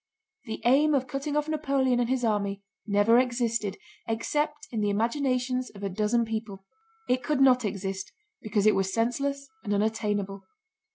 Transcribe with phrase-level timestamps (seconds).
[0.45, 3.77] The aim of cutting off Napoleon and his army never existed
[4.07, 6.65] except in the imaginations of a dozen people.
[7.07, 8.11] It could not exist
[8.41, 10.47] because it was senseless and unattainable.